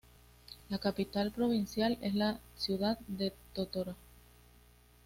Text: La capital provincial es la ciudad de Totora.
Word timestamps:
La 0.69 0.79
capital 0.79 1.31
provincial 1.31 1.95
es 2.01 2.15
la 2.15 2.39
ciudad 2.57 2.97
de 3.07 3.33
Totora. 3.53 3.95